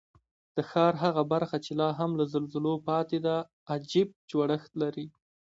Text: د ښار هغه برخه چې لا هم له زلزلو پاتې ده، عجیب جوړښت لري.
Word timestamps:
د 0.55 0.57
ښار 0.69 0.93
هغه 1.03 1.21
برخه 1.33 1.57
چې 1.65 1.71
لا 1.81 1.89
هم 1.99 2.11
له 2.19 2.25
زلزلو 2.33 2.73
پاتې 2.87 3.17
ده، 3.25 3.35
عجیب 3.71 4.09
جوړښت 4.31 4.71
لري. 4.81 5.05